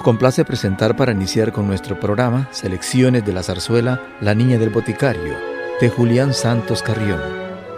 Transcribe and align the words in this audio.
Nos 0.00 0.04
complace 0.06 0.46
presentar 0.46 0.96
para 0.96 1.12
iniciar 1.12 1.52
con 1.52 1.66
nuestro 1.66 2.00
programa 2.00 2.48
selecciones 2.52 3.22
de 3.26 3.34
la 3.34 3.42
zarzuela 3.42 4.00
La 4.22 4.34
Niña 4.34 4.56
del 4.56 4.70
Boticario, 4.70 5.34
de 5.78 5.90
Julián 5.90 6.32
Santos 6.32 6.80
Carrión. 6.80 7.20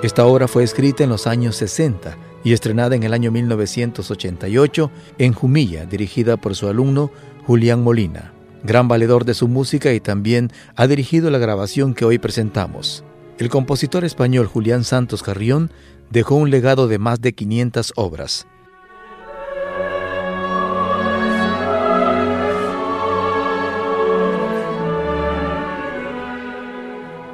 Esta 0.04 0.24
obra 0.24 0.46
fue 0.46 0.62
escrita 0.62 1.02
en 1.02 1.10
los 1.10 1.26
años 1.26 1.56
60 1.56 2.16
y 2.44 2.52
estrenada 2.52 2.94
en 2.94 3.02
el 3.02 3.12
año 3.12 3.32
1988 3.32 4.92
en 5.18 5.32
Jumilla, 5.32 5.84
dirigida 5.84 6.36
por 6.36 6.54
su 6.54 6.68
alumno 6.68 7.10
Julián 7.44 7.82
Molina, 7.82 8.32
gran 8.62 8.86
valedor 8.86 9.24
de 9.24 9.34
su 9.34 9.48
música 9.48 9.92
y 9.92 9.98
también 9.98 10.52
ha 10.76 10.86
dirigido 10.86 11.28
la 11.28 11.38
grabación 11.38 11.92
que 11.92 12.04
hoy 12.04 12.20
presentamos. 12.20 13.02
El 13.40 13.48
compositor 13.48 14.04
español 14.04 14.46
Julián 14.46 14.84
Santos 14.84 15.24
Carrión 15.24 15.72
dejó 16.10 16.36
un 16.36 16.50
legado 16.50 16.86
de 16.86 17.00
más 17.00 17.20
de 17.20 17.32
500 17.32 17.94
obras. 17.96 18.46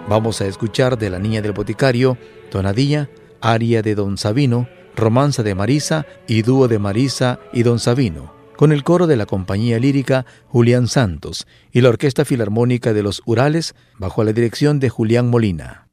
Vamos 0.09 0.41
a 0.41 0.47
escuchar 0.47 0.97
de 0.97 1.11
La 1.11 1.19
Niña 1.19 1.43
del 1.43 1.53
Boticario, 1.53 2.17
Tonadilla, 2.51 3.11
Aria 3.43 3.83
de 3.83 3.95
Don 3.95 4.17
Sabino, 4.17 4.67
Romanza 4.97 5.43
de 5.43 5.55
Marisa 5.55 6.07
y 6.27 6.41
Dúo 6.41 6.67
de 6.67 6.79
Marisa 6.79 7.41
y 7.53 7.63
Don 7.63 7.79
Sabino, 7.79 8.33
con 8.57 8.73
el 8.73 8.85
coro 8.85 9.07
de 9.07 9.17
la 9.17 9.27
compañía 9.27 9.79
lírica 9.79 10.25
Julián 10.47 10.89
Santos 10.89 11.47
y 11.73 11.83
la 11.83 11.91
Orquesta 11.91 12.25
Filarmónica 12.25 12.95
de 12.95 13.03
los 13.03 13.21
Urales 13.27 13.75
bajo 13.99 14.25
la 14.25 14.33
dirección 14.33 14.81
de 14.81 14.89
Julián 14.89 15.29
Molina. 15.29 15.88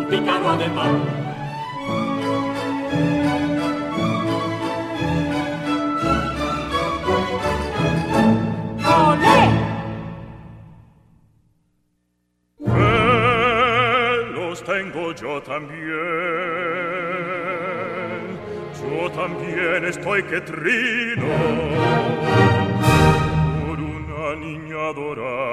Pícaro 0.00 0.50
ademán. 0.50 1.22
los 14.34 14.62
tengo 14.64 15.12
yo 15.12 15.42
también. 15.42 15.82
Yo 18.80 19.10
también 19.10 19.84
estoy 19.86 20.22
que 20.24 20.40
trino 20.40 21.26
por 23.66 23.78
una 23.80 24.36
niña 24.36 24.92
dorada 24.94 25.51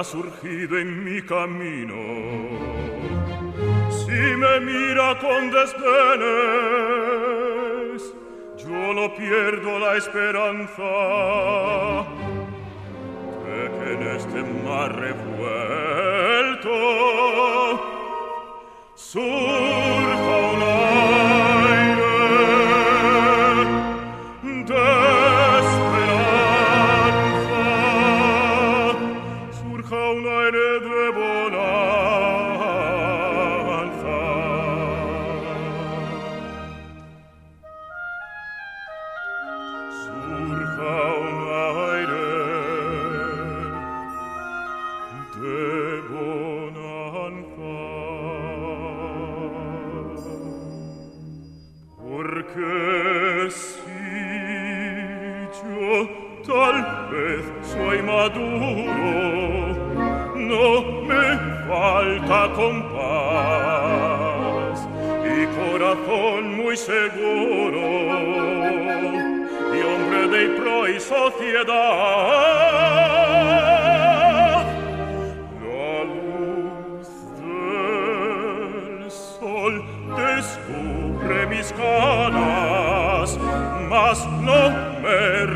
ha 0.00 0.04
surgido 0.04 0.78
en 0.78 1.04
mi 1.04 1.20
camino. 1.20 2.00
Si 3.90 4.20
me 4.42 4.60
mira 4.60 5.18
con 5.18 5.50
desdenes, 5.50 5.84
yo 8.56 8.94
no 8.94 9.14
pierdo 9.14 9.78
la 9.78 9.96
esperanza 9.98 10.92
de 13.44 13.60
que 13.76 13.92
en 13.92 14.02
este 14.16 14.42
mar 14.64 14.90
revuelto 14.96 16.70
surja 18.94 20.79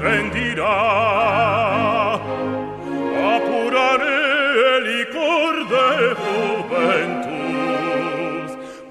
rendirà. 0.04 0.80
Appurare 3.34 4.20
licor 4.88 5.54
de 5.72 5.88
juventus 6.22 7.34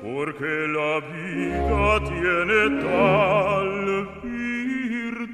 porque 0.02 0.54
la 0.78 0.94
vida 1.14 1.86
tiene 2.12 2.62
tal 2.86 3.72
virtud. 4.24 5.34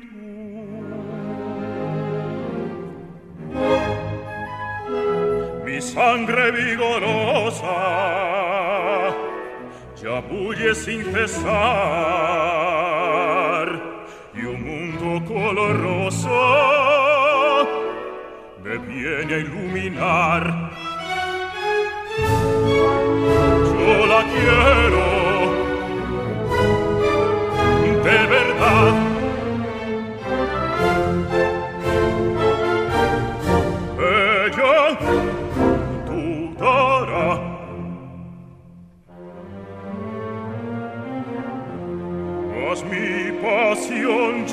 Mi 5.66 5.78
sangre 5.81 6.46
vigorosa 6.52 7.80
ya 10.02 10.16
bulle 10.30 10.72
sin 10.76 11.02
cesar 11.14 12.88
color 15.30 15.80
rosso 15.80 16.28
me 18.64 18.78
viene 18.80 19.36
a 19.36 19.38
iluminar 19.38 20.72
yo 23.80 24.06
la 24.08 24.24
quiero 24.34 25.20
de 28.04 28.26
verdad. 28.26 29.08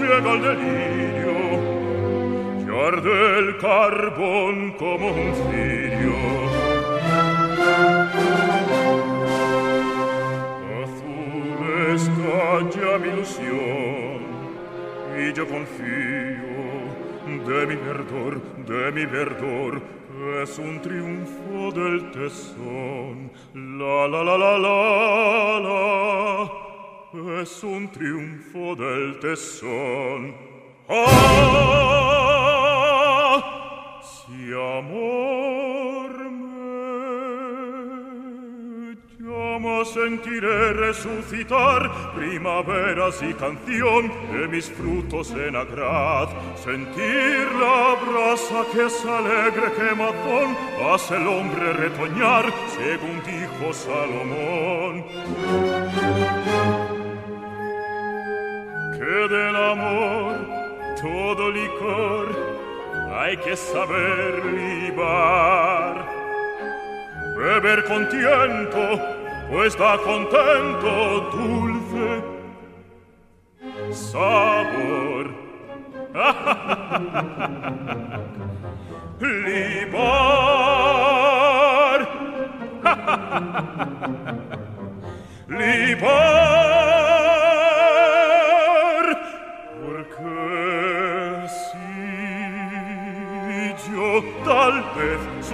Llega 0.06 0.32
al 0.32 0.42
delirio 0.42 1.34
que 2.64 2.70
arde 2.88 3.38
el 3.38 3.56
carbón 3.58 4.72
como 4.72 5.08
un 5.08 5.34
cirio. 5.34 6.16
Azul 10.82 11.60
está 11.94 12.70
ya 12.74 12.98
mi 12.98 13.08
ilusión 13.08 14.20
y 15.18 15.32
yo 15.32 15.46
confío 15.46 16.46
de 17.46 17.66
mi 17.66 17.76
verdor, 17.76 18.40
de 18.66 18.92
mi 18.92 19.06
verdor. 19.06 19.82
Es 20.42 20.58
un 20.58 20.80
triunfo 20.80 21.72
del 21.72 22.10
tesón. 22.10 23.30
La 23.54 24.08
la 24.08 24.24
la 24.24 24.38
la 24.38 24.58
la 24.58 25.60
la 25.60 26.65
es 27.16 27.64
un 27.64 27.88
triunfo 27.90 28.76
del 28.76 29.18
tesón. 29.20 30.34
Ah, 30.88 31.46
si 34.02 34.52
amor 34.52 36.10
me 36.30 36.56
llama, 39.18 39.84
sentiré 39.84 40.74
resucitar 40.74 41.90
primaveras 42.14 43.22
y 43.22 43.32
canción 43.34 44.12
de 44.32 44.48
mis 44.48 44.70
frutos 44.70 45.30
en 45.30 45.56
agrad. 45.56 46.28
Sentir 46.62 47.48
la 47.58 47.96
brasa 48.04 48.64
que 48.72 48.84
es 48.84 49.04
alegre 49.06 49.72
quemazón 49.72 50.56
hace 50.92 51.16
el 51.16 51.26
hombre 51.26 51.72
retoñar, 51.72 52.52
según 52.76 53.22
dijo 53.24 53.72
Salomón. 53.72 55.04
Que 59.06 59.28
del 59.28 59.54
amor 59.54 60.34
todo 61.00 61.48
licor 61.50 62.26
hay 63.14 63.36
que 63.36 63.54
saber 63.56 64.44
libar. 64.46 66.04
Beber 67.36 67.84
con 67.84 68.08
pues 69.50 69.76
da 69.78 69.96
contento 69.98 71.30
dulce 71.30 72.24
sabor. 73.92 75.30
libar. 79.46 80.40
libar. 85.60 86.55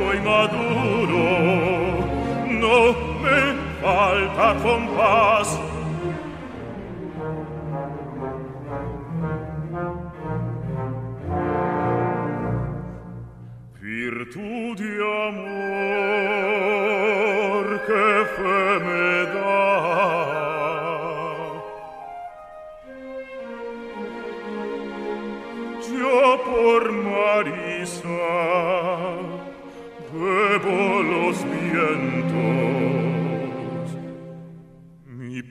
fresco 0.03 0.23
maduro, 0.23 1.25
no 2.47 2.93
me 3.21 3.41
falta 3.81 4.55
compás, 4.63 5.61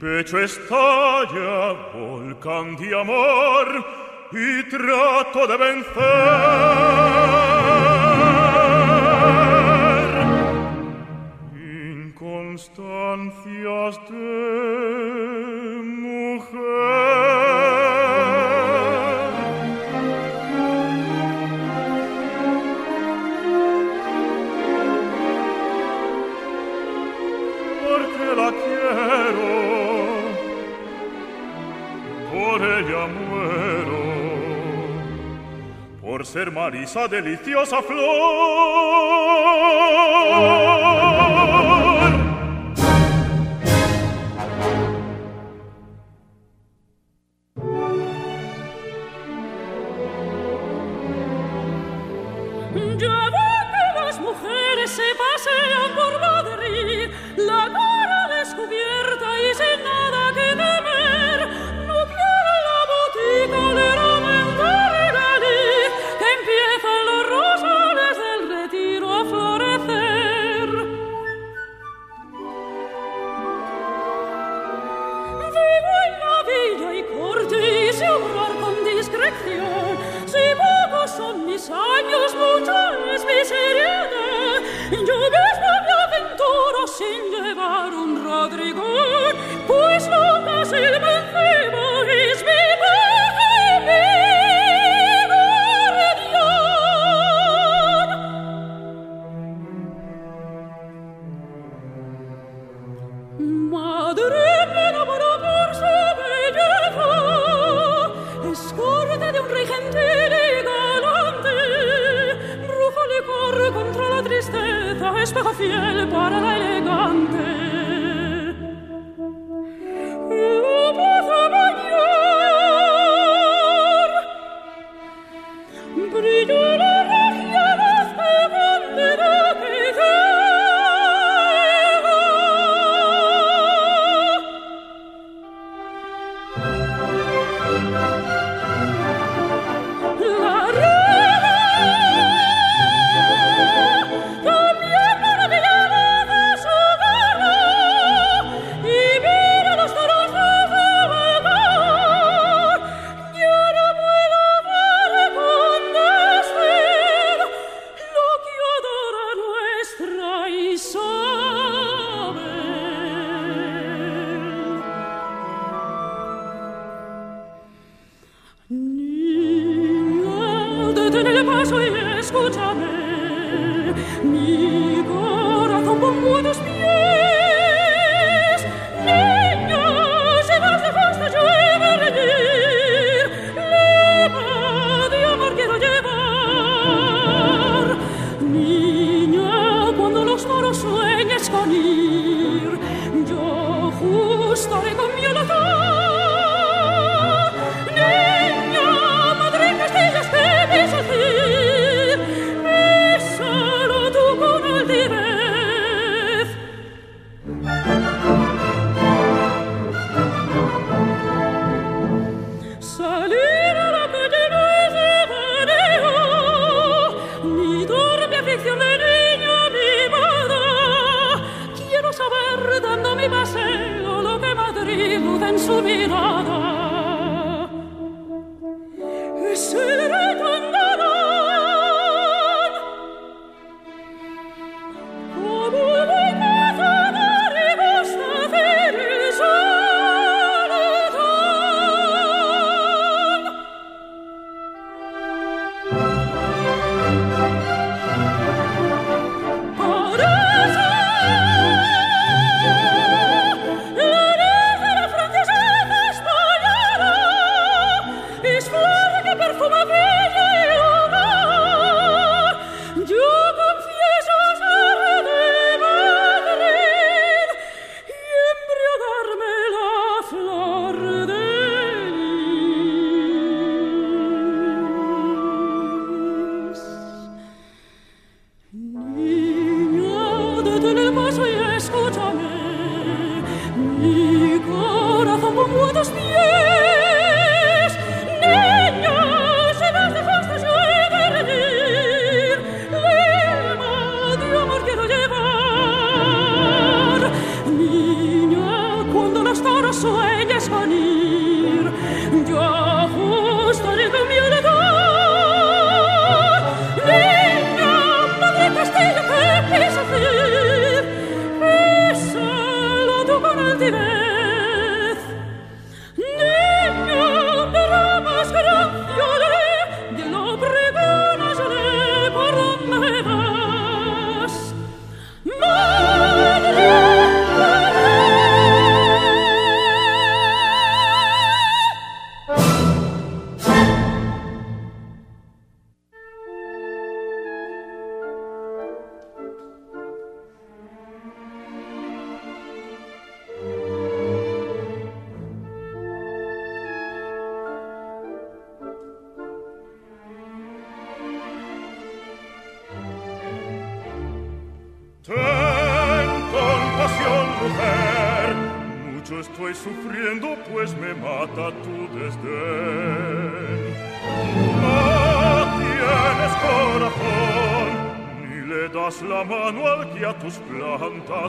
pecho 0.01 0.39
estalla 0.39 1.73
volcán 1.93 2.75
de 2.75 2.99
amor 2.99 3.85
y 4.31 4.63
trato 4.67 5.45
de 5.45 5.57
vencer. 5.57 5.91
Inconstancias 11.53 13.99
de 14.09 14.60
Marisa 36.49 37.07
deliciosa 37.07 37.81
flor. 37.83 38.31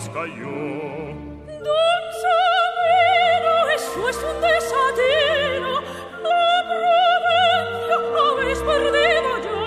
las 0.02 0.08
cayó. 0.08 1.12
Eso 3.74 4.08
es 4.08 4.16
un 4.16 4.40
desatino, 4.40 5.80
la 6.22 6.62
Provencio 6.68 7.96
habéis 8.32 8.58
perdido 8.58 9.30
ya. 9.44 9.60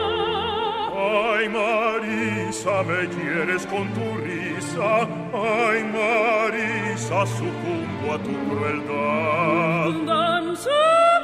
Ay, 0.93 1.49
Marisa, 1.49 2.83
me 2.83 3.07
quieres 3.09 3.65
con 3.65 3.87
tu 3.93 4.17
risa, 4.17 5.07
ay, 5.33 5.83
Marisa, 5.83 7.25
sucumbo 7.25 8.13
a 8.13 8.17
tu 8.19 8.33
crueldad. 8.49 9.91
Danza. 10.05 11.14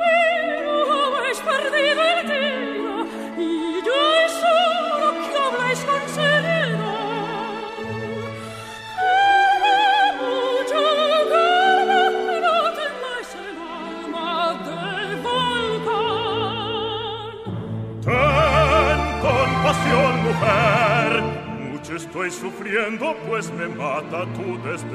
mucho 21.71 21.95
estoy 21.95 22.31
sufriendo, 22.31 23.15
pues 23.27 23.51
me 23.53 23.67
mata 23.67 24.25
tu 24.33 24.57
desdén. 24.63 24.91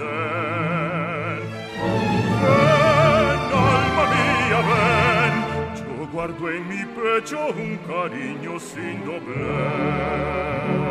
Ven, 2.43 3.41
alma 3.53 4.05
mía, 4.15 4.61
ven, 4.71 5.35
yo 5.77 6.07
guardo 6.13 6.51
en 6.51 6.69
mi 6.69 6.85
pecho 6.85 7.49
un 7.49 7.79
cariño 7.79 8.59
sin 8.61 9.05
doblez. 9.05 10.86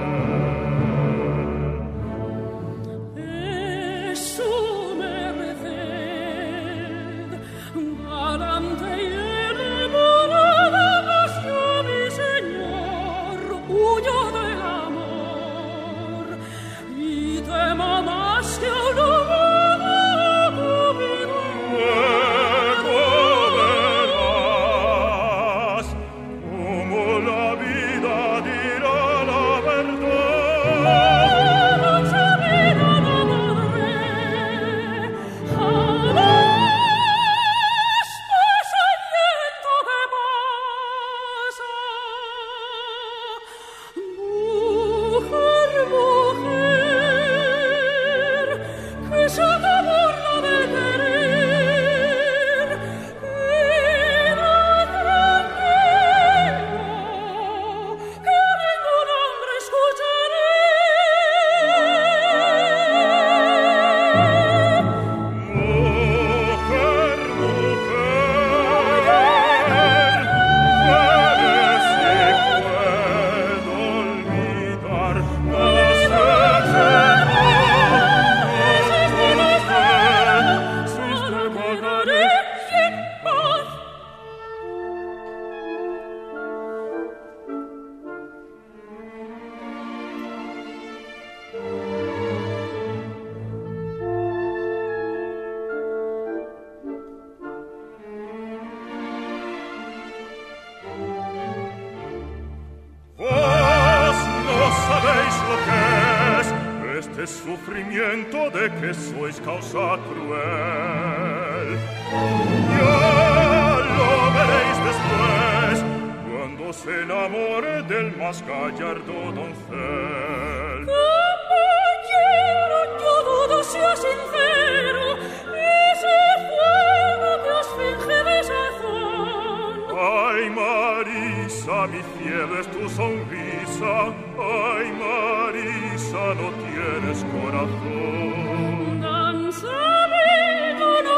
Ay, 130.35 130.49
Marisa, 130.49 131.87
mi 131.87 132.01
cielo 132.17 132.59
es 132.59 132.67
tu 132.67 132.89
sonrisa. 132.89 134.13
Ay, 134.37 134.91
Marisa, 134.99 136.33
no 136.35 136.51
tienes 136.59 137.23
corazón. 137.31 138.99
No 138.99 139.41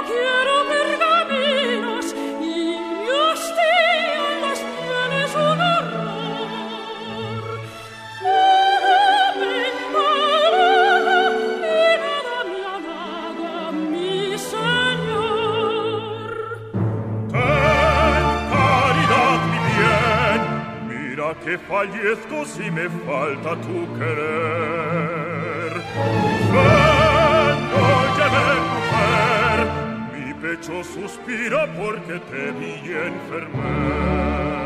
quieres. 0.05 0.56
che 21.47 21.57
fallezco 21.59 22.43
si 22.43 22.69
me 22.69 22.89
falta 23.05 23.55
tu 23.55 23.87
querer. 23.97 25.71
Ven, 26.51 27.59
óyeme, 27.87 28.47
mujer, 28.73 29.57
mi 30.11 30.33
pecho 30.33 30.83
suspira 30.83 31.65
porque 31.67 32.19
te 32.29 32.51
vi 32.51 32.91
enfermar. 32.91 34.56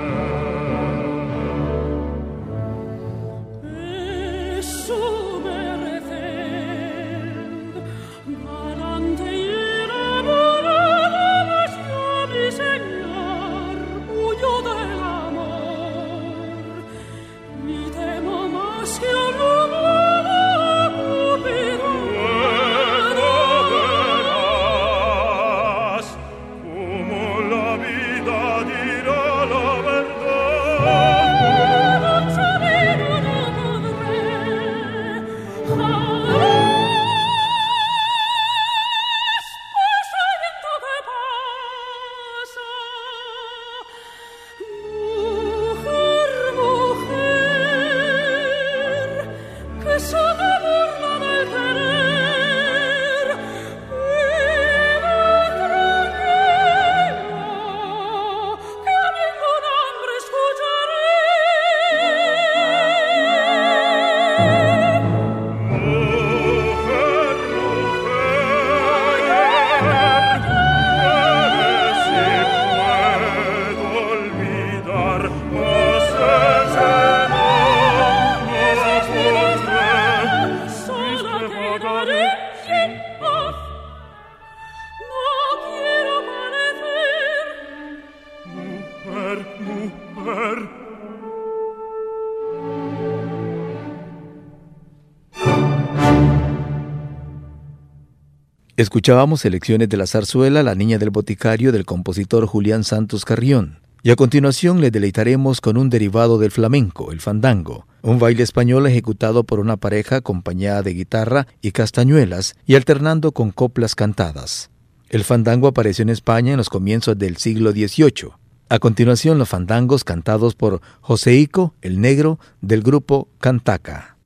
Escuchábamos 98.82 99.42
selecciones 99.42 99.90
de 99.90 99.98
la 99.98 100.08
zarzuela 100.08 100.64
La 100.64 100.74
Niña 100.74 100.98
del 100.98 101.12
Boticario 101.12 101.72
del 101.72 101.86
compositor 101.86 102.48
Julián 102.48 102.84
Santos 102.84 103.26
Carrión. 103.26 103.78
Y 104.02 104.10
a 104.10 104.16
continuación 104.16 104.82
le 104.82 104.90
deleitaremos 104.90 105.62
con 105.62 105.78
un 105.78 105.92
derivado 105.92 106.40
del 106.40 106.50
flamenco, 106.50 107.12
el 107.12 107.22
fandango, 107.22 107.86
un 108.02 108.18
baile 108.18 108.42
español 108.42 108.88
ejecutado 108.88 109.44
por 109.44 109.60
una 109.60 109.78
pareja 109.78 110.16
acompañada 110.16 110.82
de 110.82 110.96
guitarra 110.96 111.46
y 111.62 111.74
castañuelas 111.74 112.56
y 112.66 112.74
alternando 112.74 113.34
con 113.34 113.52
coplas 113.52 113.94
cantadas. 113.94 114.72
El 115.10 115.26
fandango 115.26 115.68
apareció 115.68 116.02
en 116.02 116.10
España 116.10 116.54
en 116.54 116.58
los 116.58 116.70
comienzos 116.70 117.20
del 117.20 117.38
siglo 117.38 117.74
XVIII. 117.74 118.32
A 118.68 118.80
continuación 118.80 119.38
los 119.38 119.50
fandangos 119.50 120.04
cantados 120.04 120.56
por 120.56 120.82
Joseico, 121.02 121.76
el 121.84 122.02
negro, 122.02 122.40
del 122.62 122.82
grupo 122.82 123.28
Cantaca. 123.38 124.18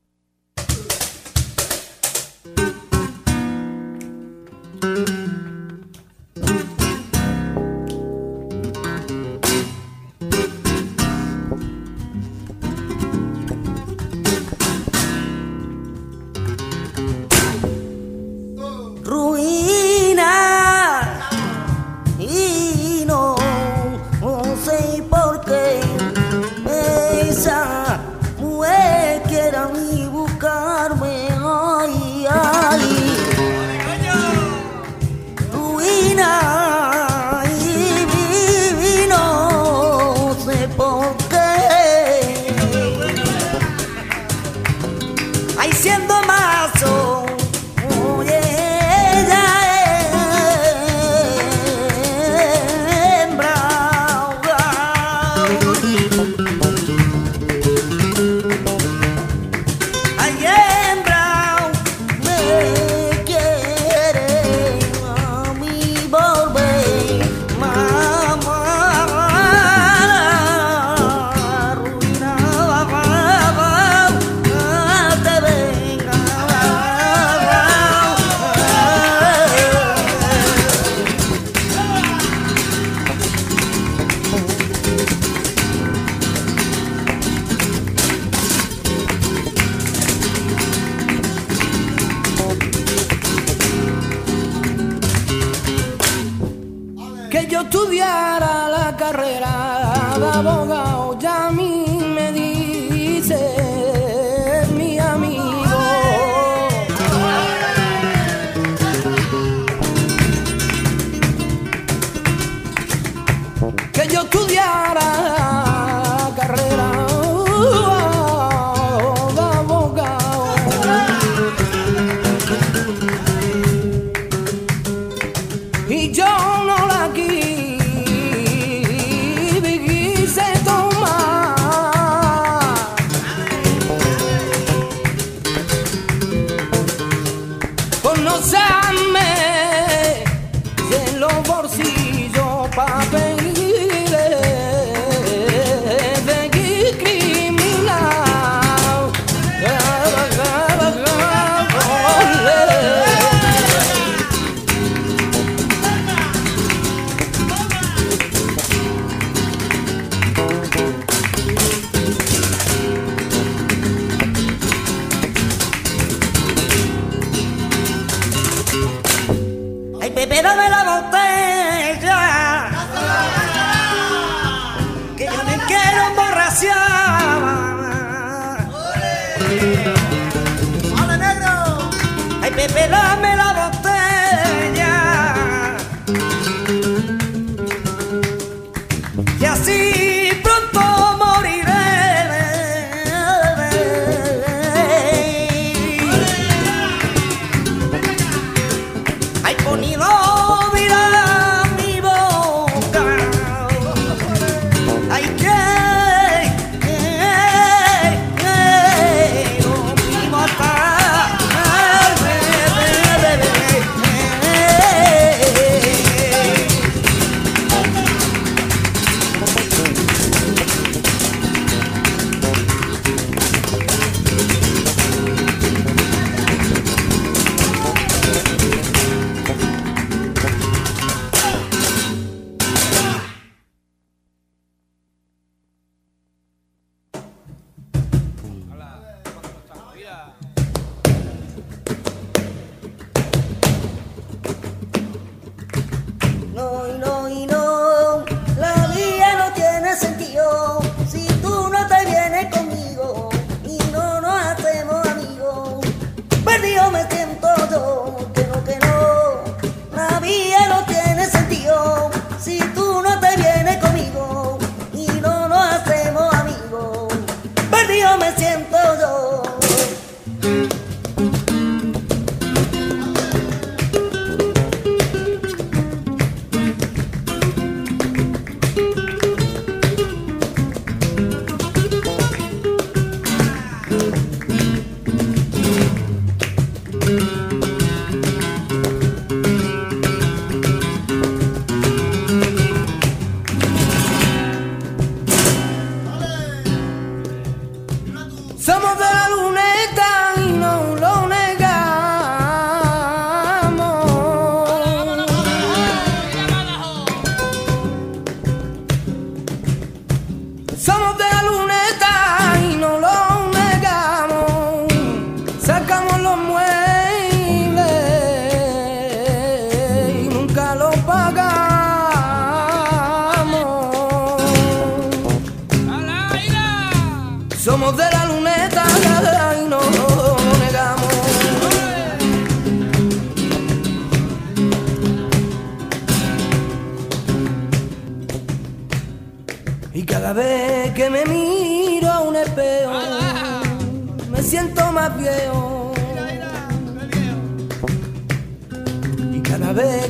ai 205.12 205.24
que 205.38 205.45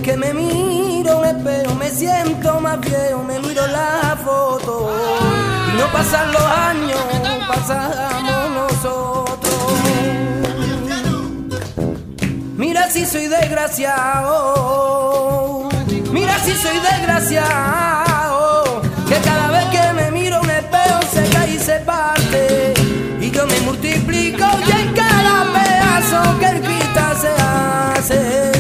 que 0.04 0.16
me 0.16 0.34
miro 0.34 1.20
un 1.20 1.26
espejo 1.26 1.76
me 1.76 1.90
siento 1.90 2.60
más 2.62 2.80
viejo, 2.80 3.24
me 3.24 3.40
miro 3.40 3.68
la 3.68 4.18
foto 4.24 4.90
y 5.74 5.78
no 5.78 5.86
pasan 5.92 6.32
los 6.32 6.42
años, 6.42 7.00
pasamos 7.48 8.50
nosotros. 8.72 9.54
Mira 12.58 12.90
si 12.90 13.06
soy 13.06 13.28
desgraciado, 13.28 14.50
mira 16.12 16.40
si 16.40 16.54
soy 16.54 16.80
desgraciado, 16.80 17.95
se 21.66 21.80
cae 21.80 22.74
y 23.20 23.32
se 23.32 23.32
yo 23.32 23.48
me 23.48 23.60
multiplico 23.62 24.46
y 24.68 24.72
en 24.72 24.94
cada 24.94 25.52
pedazo 25.52 26.40
que 26.40 26.46
el 26.46 26.62
cristal 26.62 27.18
se 27.18 27.28
hace. 27.30 28.56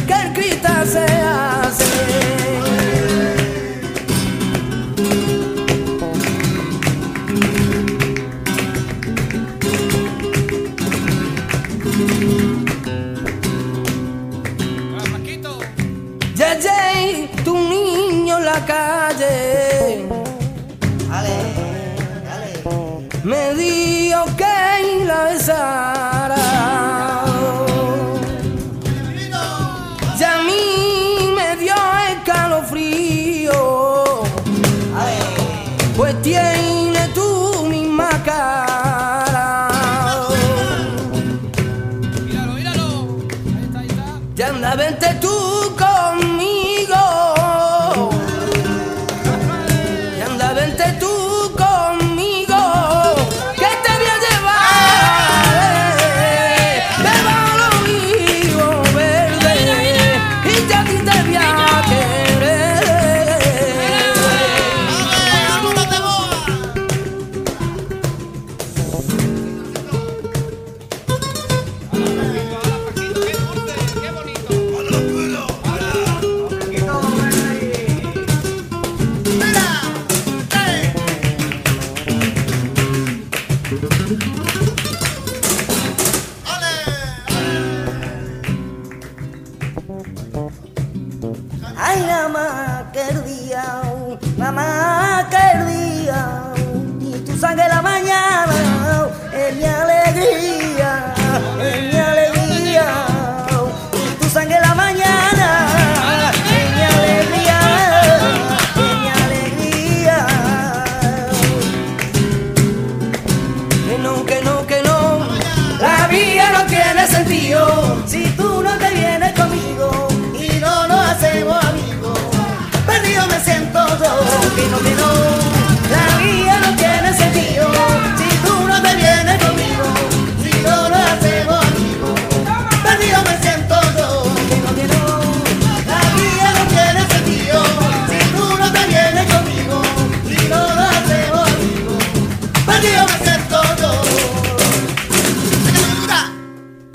calle. 18.65 19.64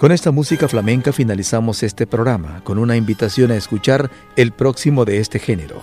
Con 0.00 0.12
esta 0.12 0.30
música 0.30 0.66
flamenca 0.66 1.12
finalizamos 1.12 1.82
este 1.82 2.06
programa 2.06 2.62
con 2.64 2.78
una 2.78 2.96
invitación 2.96 3.50
a 3.50 3.56
escuchar 3.56 4.10
el 4.34 4.50
próximo 4.50 5.04
de 5.04 5.18
este 5.18 5.38
género. 5.38 5.82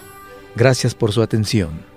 Gracias 0.56 0.96
por 0.96 1.12
su 1.12 1.22
atención. 1.22 1.97